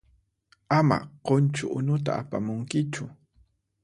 [0.77, 3.03] Ama qunchu unuta apamunkichu.